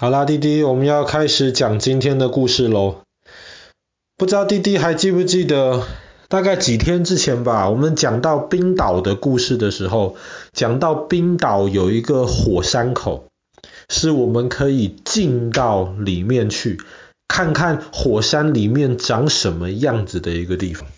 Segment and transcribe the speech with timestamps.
[0.00, 3.02] 好啦，弟弟，我们要开始讲今天的故事喽。
[4.16, 5.86] 不知道弟弟还记不记得，
[6.28, 10.16] 大概几天之前吧，我们讲到冰岛的故事的时候，
[10.54, 13.26] 讲到冰岛有一个火山口，
[13.90, 16.80] 是我们可以进到里面去，
[17.28, 20.88] 看看火山里面长什么样子的一个地方。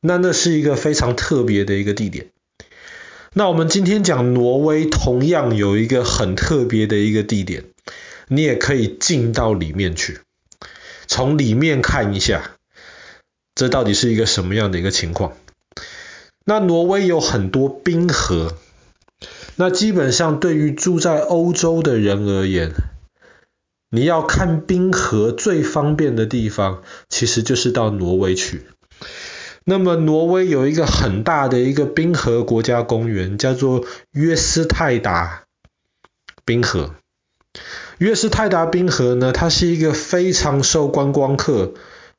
[0.00, 2.28] 那那是一个非常特别的一个地点。
[3.34, 7.64] 那我们今天讲挪威，同样有一个很特别的一个地点。
[8.32, 10.20] 你也可以进到里面去，
[11.08, 12.52] 从里面看一下，
[13.56, 15.32] 这到底是一个什么样的一个情况？
[16.44, 18.56] 那挪威有很多冰河，
[19.56, 22.70] 那基本上对于住在欧洲的人而言，
[23.90, 28.62] 你要看冰河最方便的地方，其实就是到挪威去。
[29.64, 35.46] 那么挪威有一个很大的一个冰河国家公园，叫做约斯泰达
[36.44, 36.94] 冰河。
[38.00, 41.74] 约斯泰达冰河呢，它是一个非常受观光客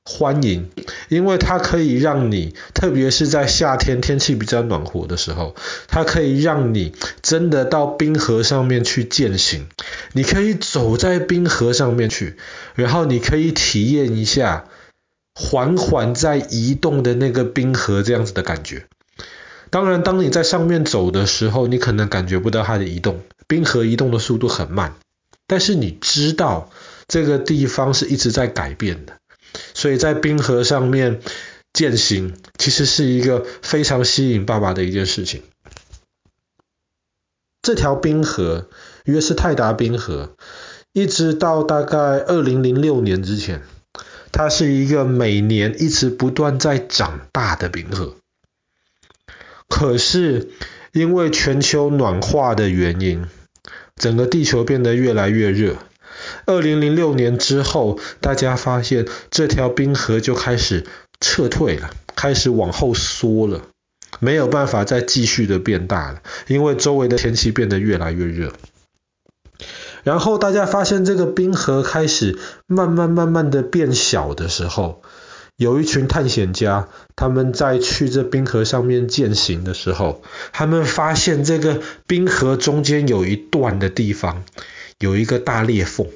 [0.06, 0.70] 欢迎，
[1.10, 5.56] 因为它可以让你，特别是在夏天天气比较暖和的时候，
[5.88, 6.94] 它可以让你
[7.24, 9.66] 真的到冰河上面去健行。
[10.14, 12.38] 你可以走在冰河上面去，
[12.76, 14.66] 然后你可以体验一下
[15.34, 18.86] 缓缓在移动的那个冰河这样子的感觉。
[19.72, 24.94] 当然，当你在上面走的时候，你可能感觉不到它的移动，冰河移动的速度很慢。
[25.52, 26.72] 但是你知道
[27.10, 29.18] 这个地方是一直在改变的，
[29.74, 31.20] 所以在冰河上面
[31.74, 35.44] 健行，其实是一个非常吸引爸爸的一件事情。
[37.62, 38.70] 这条冰河，
[39.04, 40.38] 约是泰达冰河，
[40.94, 43.62] 一直到大概二零零六年之前，
[44.32, 48.16] 它是一个每年一直不断在长大的冰河。
[49.68, 50.50] 可是
[50.94, 53.26] 因为全球暖化的原因，
[54.02, 55.76] 整个地球变得越来越热。
[56.48, 60.86] 二零零六年之后，大家发现这条冰河就开始
[61.20, 63.62] 撤退了，开始往后缩了，
[64.20, 68.54] 没有办法再继续的变大了，因为周围的天气变得越来越热。
[70.04, 75.04] 然后大家发现这个冰河开始慢慢慢慢的变小的时候，
[75.62, 80.24] 有一群探险家，他们在去这冰河上面健行的时候，
[80.54, 84.44] 他们发现这个冰河中间有一段的地方
[84.98, 86.08] 有一个大裂缝。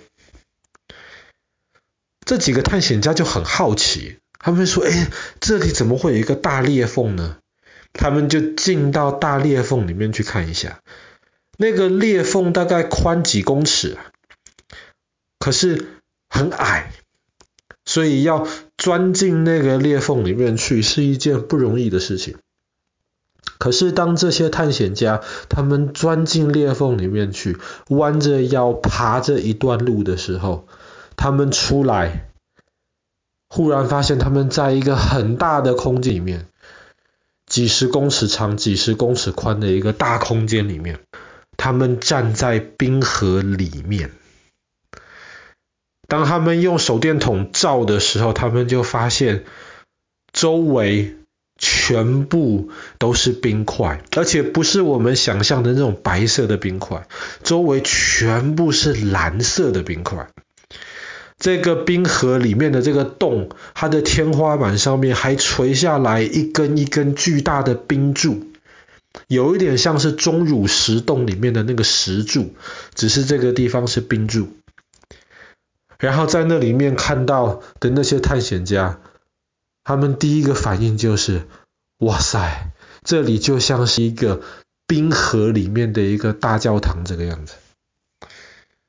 [2.25, 7.37] 这几个探险家就很好奇，他们说：“哎，这里怎么会有一个大裂缝呢？”
[7.93, 10.79] 他们就进到大裂缝里面去看一下，
[11.59, 13.95] 那个裂缝大概宽几公尺，
[15.37, 15.85] 可是
[16.29, 16.91] 很矮，
[17.85, 18.47] 所以要。
[18.85, 22.35] 钻进那个裂缝里面去是一件不容易的事情。
[23.57, 27.57] 可是当这些探险家他们钻进裂缝里面去，
[27.89, 30.67] 弯着腰爬着一段路的时候，
[31.15, 32.29] 他们出来，
[33.49, 36.45] 忽然发现他们在一个很大的空间里面，
[37.47, 40.99] 几十公尺长、几十公尺宽的一个大空间里面，
[41.57, 44.11] 他们站在冰河里面。
[46.07, 49.43] 当他们用手电筒照的时候，他们就发现
[50.31, 51.15] 周围
[51.57, 57.07] 全部都是冰块，而且不是我们想象的那种白色的冰块，
[57.43, 60.27] 周围全部是蓝色的冰块。
[61.37, 68.45] 这个冰河里面的这个洞，它的天花板上面还垂下来一根一根巨大的冰柱，
[69.27, 72.53] 有一点像是钟乳石洞里面的那个石柱，
[72.93, 74.47] 只是这个地方是冰柱。
[75.99, 78.99] 然后在那里面看到的那些探险家，
[79.83, 81.47] 他们第一个反应就是：
[81.99, 82.71] 哇塞，
[83.03, 84.41] 这里就像是一个
[84.87, 87.55] 冰河里面的一个大教堂这个样子。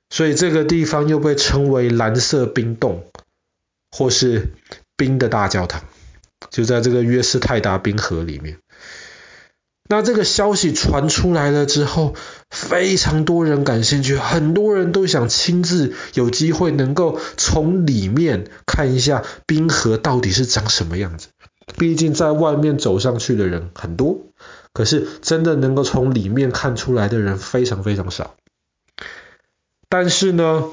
[0.08, 3.10] 所以这个地方又被称为蓝色冰洞，
[3.90, 4.50] 或是
[4.96, 5.84] 冰的大教堂，
[6.50, 8.58] 就在这个约斯泰达冰河里面。
[9.88, 12.14] 那这个消息传出来了之后，
[12.50, 21.28] 非常多人感兴趣，很多人都想亲自有机会能够从里面看一下冰河到底是长什么样子。
[21.76, 24.18] 毕竟在外面走上去的人很多，
[24.72, 28.34] 可是真的能够从里面看出来的人非常非常少。
[29.88, 30.64] 但是呢，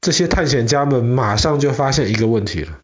[0.00, 2.78] 这些探险家们马上就发现一个问题了：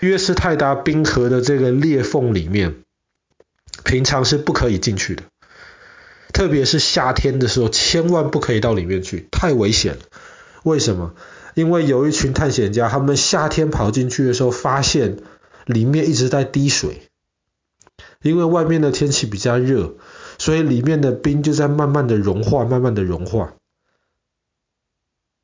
[0.00, 2.83] 约斯泰达冰河的这个裂缝里面。
[3.84, 5.22] 平常是不可以进去的，
[6.32, 10.00] 特别是夏天的时候，千万不可以到里面去，太危险了。
[10.64, 11.14] 为什么？
[11.54, 15.18] 因为有一群探险家，他们夏天跑进去的时候，发现
[15.66, 17.02] 里面一直在滴水，
[18.22, 19.94] 因为外面的天气比较热，
[20.38, 23.52] 所以里面的冰就在慢慢的融化，慢慢的融化。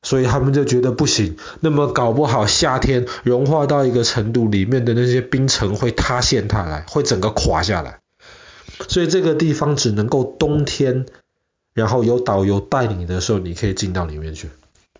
[0.03, 8.00] 所以他们就觉得不行，那么搞不好夏天融化到一个程度，里面的那些冰层会塌陷下来，会整个垮下来。
[8.89, 11.07] 所以这个地方只能够冬天，
[11.75, 14.49] 然后有导游带领的时候，你可以进到里面去，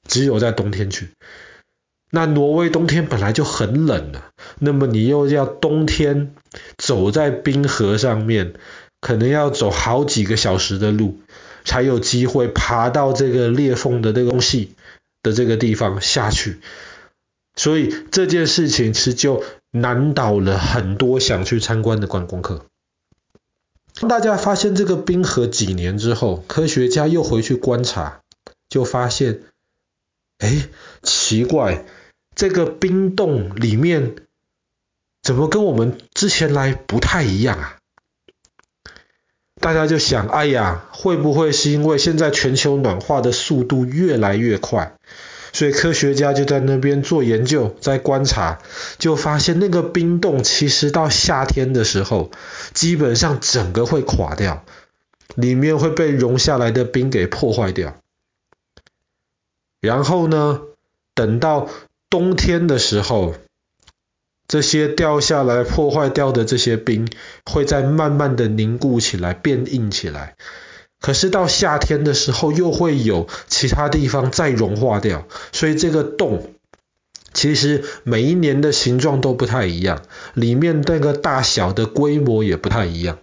[0.07, 1.11] 只有在冬天去。
[2.13, 6.35] 那挪威冬天本来就很冷了，那么你又要冬天
[6.77, 8.55] 走在冰河上面，
[9.01, 11.21] 可能要走好几个小时的路，
[11.65, 14.75] 才有机会爬到这个裂缝的这个东西
[15.23, 16.59] 的这个地方下去。
[17.55, 22.67] 所以这件事情其实就难倒了很多想去参观的观光客。
[24.09, 28.21] 大家发现这个冰河几年之后，科学家又回去观察，
[28.69, 29.43] 就发现，
[30.39, 30.69] 哎，
[31.03, 31.85] 奇怪。
[32.35, 34.15] 这个冰洞里面
[35.23, 37.77] 怎么跟我们之前来不太一样啊？
[39.61, 44.97] 大家就想，哎呀，会不会是因为现在全球暖化的速度越来越快，
[45.53, 48.61] 所以科学家就在那边做研究，在观察，
[48.99, 52.31] 就发现那个冰洞其实到夏天的时候，
[52.73, 54.65] 基本上整个会垮掉，
[55.35, 57.97] 里面会被融下来的冰给破坏掉。
[59.81, 60.61] 然后呢，
[61.15, 61.69] 等到
[62.09, 63.35] 冬天的时候，
[64.47, 67.09] 这些掉下来破坏掉的这些冰，
[67.45, 70.35] 会再慢慢的凝固起来，变硬起来。
[71.01, 76.53] 可是到夏天的时候，又会有其他地方再融化掉，所以这个洞
[77.33, 80.03] 其实每一年的形状都不太一样，
[80.35, 83.19] 里面那个大小的规模也不太一样。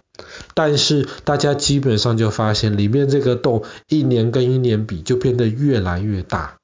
[0.54, 6.56] 但是大家基本上就发现，里面这个洞一年跟一年比，就变得越来越大。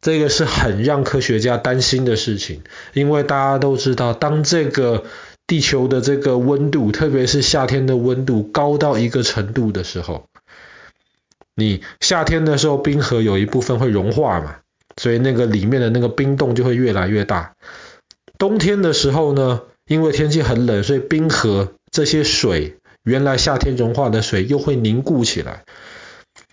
[0.00, 2.62] 这个是很让科学家担心的事情，
[2.94, 5.04] 因为大家都知道，当这个
[5.46, 10.26] 地球的这个温度，特别是夏天的温度高到一个程度的时候，
[11.54, 14.56] 你夏天的时候冰河有一部分会融化嘛，
[14.96, 17.54] 所以那个里面的那个冰洞就会越来越大。
[18.38, 25.64] 冬天的时候呢，因为天气很冷，所以冰河这些水，原来夏天融化的水又会凝固起来。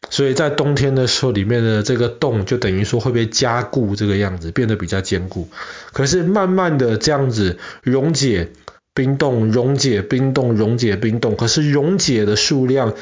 [0.09, 5.49] 所以在冬天的时候，里面的这个洞就等于说会被加固，这个样子变得比较坚固。
[5.91, 8.51] 可是慢慢的这样子溶解
[8.93, 12.93] 冰冻，溶解冰冻，溶解冰冻，可是溶解的数量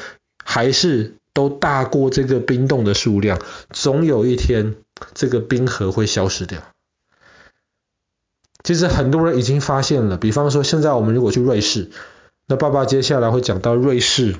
[0.42, 3.40] 还是都大过这个冰冻的数量。
[3.70, 4.74] 总有一天，
[5.14, 6.62] 这个冰河会消失掉。
[8.62, 11.90] 其实很多人已经发现了，比方说现在我们如果去瑞士，
[12.46, 14.36] 那爸爸接下来会讲到瑞士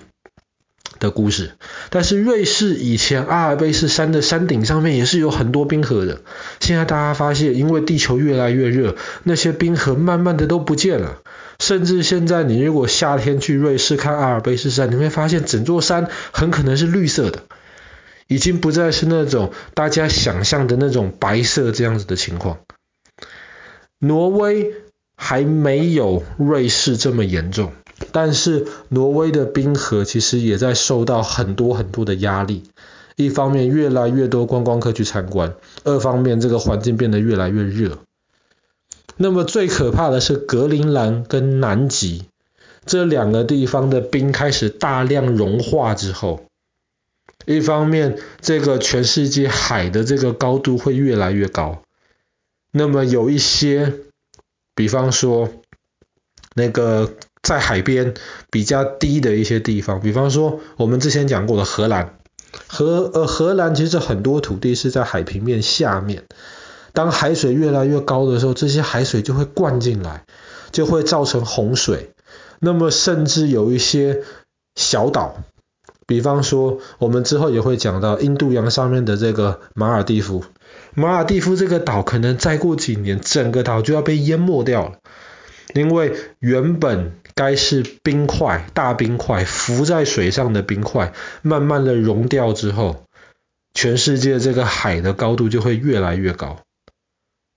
[0.98, 1.52] 的故事，
[1.90, 6.20] 但是瑞士以前阿尔卑斯山的山顶上面也是有很多冰河的。
[6.60, 11.18] 现在大家发现，因为地球越来越热，那些冰河慢慢的都不见了。
[11.58, 17.42] 甚至现在你如果夏天去瑞士看阿尔卑斯山，你会发现整座山很可能是绿色的，
[18.26, 22.58] 已经不再是那种大家想象的那种白色这样子的情况。
[23.98, 24.72] 挪威
[25.16, 27.72] 还没有瑞士这么严重。
[28.10, 32.64] 但是挪威的冰河其实也在受到很多很多的压力，
[33.16, 35.54] 一方面越来越多观光客去参观，
[35.84, 37.98] 二方面这个环境变得越来越热。
[39.16, 42.24] 那么最可怕的是格陵兰跟南极
[42.84, 46.44] 这两个地方的冰开始大量融化之后，
[47.46, 51.82] 一方面这个全世界海的这个高度会越来越高，
[52.72, 53.92] 那么有一些，
[54.74, 55.50] 比方说
[56.54, 57.12] 那个。
[57.42, 58.14] 在海边
[58.50, 62.14] 比较低的一些地方，比方说我们之前讲过的荷兰，
[62.68, 66.24] 荷呃荷兰其实很多土地是在海平面下面，
[66.92, 70.24] 当海水越来越高的时候，这些海水就会灌进来，
[70.70, 72.12] 就会造成洪水。
[72.60, 74.22] 那么甚至有一些
[74.76, 75.42] 小岛，
[76.06, 80.44] 比方说我们之后也会讲到印度洋上面的这个马尔地夫，
[80.94, 84.98] 马尔地夫这个岛可能再过几年，整个岛就要被淹没掉了。
[85.74, 91.12] 因为原本该是冰块、大冰块浮在水上的冰块，
[91.42, 93.04] 慢慢的融掉之后，
[93.74, 96.60] 全世界这个海的高度就会越来越高。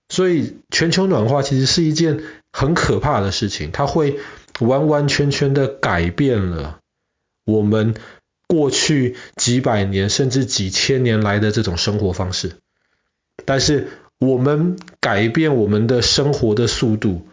[0.08, 2.20] 所以全球暖化其实是一件
[2.52, 4.20] 很可怕的事情，它会
[4.60, 6.78] 完完全全的改变了
[7.44, 7.94] 我们
[8.46, 12.52] 过去几百年甚至几千年来的这种生活方式。
[13.44, 17.26] 但是我们改变我们的生活的速度，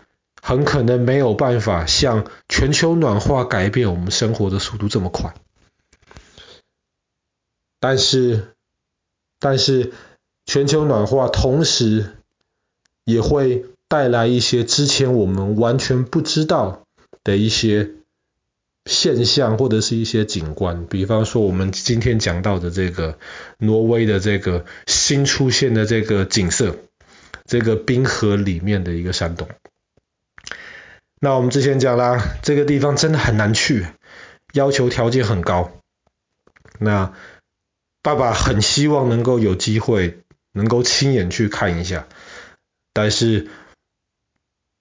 [0.45, 5.33] 很可能没有办法像全球暖化改变我们生活的速度这么快，
[7.79, 8.53] 但是，
[9.39, 9.93] 但是
[10.45, 12.17] 全球暖化同时
[13.05, 16.83] 也会带来一些之前我们完全不知道
[17.23, 17.91] 的一些
[18.85, 23.17] 现象或者是一些景观，比方说我们今天讲到的这个
[23.59, 26.75] 挪威的这个新出现的这个景色，
[27.45, 29.47] 这个冰河里面的一个山洞。
[31.23, 33.87] 那我们之前讲啦，这个地方真的很难去，
[34.51, 35.71] 要求条件很高。
[36.79, 37.13] 那
[38.01, 40.19] 爸爸很希望能够有机会
[40.51, 42.09] 能够亲眼去看一下，
[42.91, 43.47] 但是，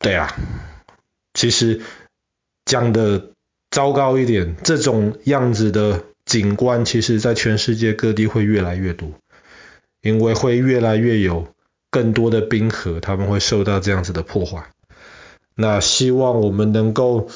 [0.01, 0.37] 对啊，
[1.33, 1.81] 其实
[2.65, 3.31] 讲的
[3.71, 9.13] 糟糕一点，这种样子的景观，其实在全世界各地会越来越多，
[10.01, 11.55] 因为会越来越有
[11.89, 14.73] 更多的冰河，他们会受到这样子的破坏。
[15.55, 17.29] 那希望我们能够，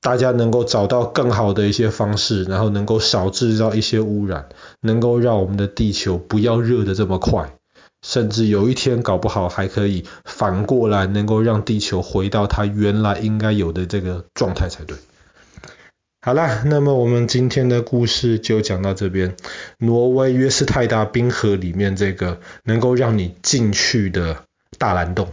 [0.00, 4.48] 大家能够找到更好的一些方式，然后能够少制造一些污染，
[4.80, 7.54] 能够让我们的地球不要热得这么快，
[8.02, 14.96] 甚至有一天搞不好还可以反过来，能够让地球回到它原来应该有的这个状态才对。
[16.24, 19.36] 好啦，那么我们今天的故事就讲到这边，
[19.78, 24.44] 挪威约斯泰大冰河里面这个能够让你进去的
[24.78, 25.28] 大蓝洞。